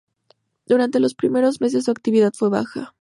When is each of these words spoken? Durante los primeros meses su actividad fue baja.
Durante 0.65 0.99
los 0.99 1.13
primeros 1.13 1.61
meses 1.61 1.83
su 1.83 1.91
actividad 1.91 2.33
fue 2.33 2.49
baja. 2.49 2.95